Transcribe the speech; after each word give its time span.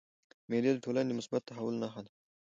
مېلې 0.49 0.71
د 0.73 0.77
ټولني 0.85 1.07
د 1.09 1.13
مثبت 1.19 1.41
تحول 1.49 1.75
نخښه 1.81 2.01
ده. 2.05 2.11